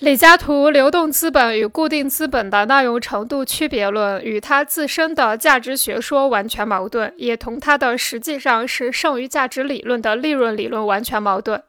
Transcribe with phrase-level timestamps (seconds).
[0.00, 11.62] 李嘉图流动资本与固定资本的耐用程度区别论与他自身的价值学说完全矛盾，也同他的实际上是剩余价值理论的利润理论完全矛盾。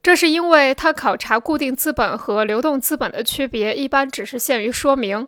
[0.00, 5.26] 这是因为他考察固定资本和流动资本的区别，一般只是限于说明。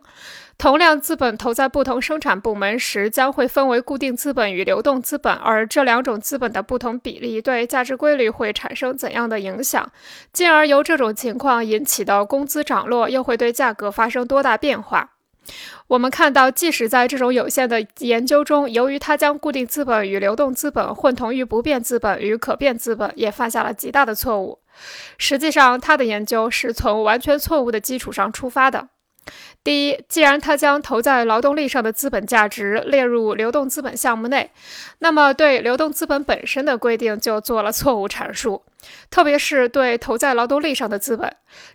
[0.59, 9.89] 同量资本投在不同生产部门时，将会分为固定资本与流动资本，而这两种资本的不同比例对价值规律会产生怎样的影响，
[10.33, 15.11] 进而由这种情况引起的工资涨落又会对价格发生多大变化？
[15.87, 24.59] 我们看到，即使在这种有限的研究中，由于他将固定资本与流动资本混同于不变资本与可变资本，也犯下了极大的错误。
[25.17, 28.89] 实际上，他的研究是从完全错误的基础上出发的。
[29.63, 34.49] 第一，既然他将投在劳动力上的资本价值列入流动资本项目内，
[34.99, 38.63] 那么对流动资本本身的规定就做了错误阐述，
[39.09, 41.31] 特别是对投在劳动力上的资本，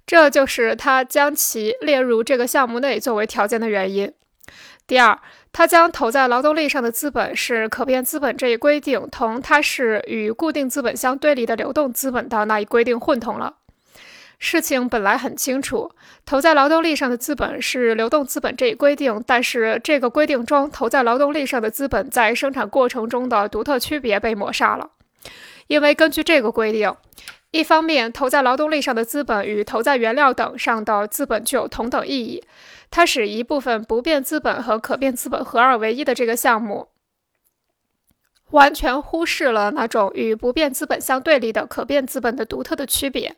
[0.06, 4.12] 这就是他将其列入这个项目内作为条件的原因。
[4.86, 5.18] 第二，
[5.52, 13.54] 他将投在劳动力上的资本是可变资本这一规定，同它是与固定资本相对立的流动资本的那一规定混同了。
[14.38, 15.90] 事情本来很清楚，
[16.26, 24.90] 投在劳动力上的资本是流动资本这一规定，但是这个规定中投在劳动力上的资本在生产过程中的独特区别被抹杀了。
[25.66, 26.94] 因为根据这个规定，
[27.52, 32.42] 一方面投在劳动力上的资本与投在原料等上的资本具有同等意义，
[32.90, 36.88] 它使一部分不变资本和可变资本合二为一的这个项目，
[38.50, 43.34] 完全忽视了那种与不变资本相对立的可变资本的独特的区别。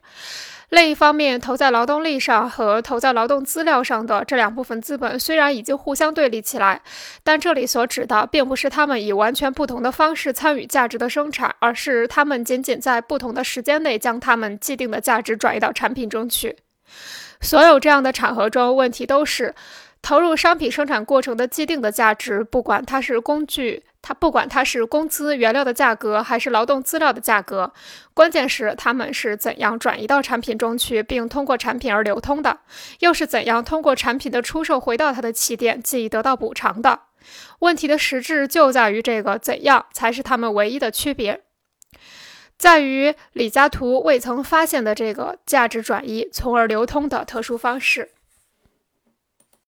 [0.70, 6.82] 另一方面，投在劳动力上和投在劳动资料上的这两部分资本虽然已经互相对立起来，
[7.22, 16.56] 但这里所指的并不是他们以完全不同的方式参与价值的生产，而是他们仅仅在不同的时间内将他们既定的价值转移到产品中去。
[17.40, 19.54] 所有这样的场合中，问题都是
[20.02, 23.84] 投入商品生产过程的既定的价值，不管它是工具。
[24.06, 27.72] 它不管它是工资原料的价格还是劳动资料的价格，
[28.14, 32.60] 关键是它们是怎样转移到产品中去，并通过产品而流通的，
[33.00, 37.00] 又是怎样通过产品的出售回到它的起点，即得到补偿的。
[37.58, 41.40] 问题的实质就在于这个怎样才是它们唯一的区别，
[42.56, 48.12] 在于李嘉图未曾发现的这个价值转移从而流通的特殊方式。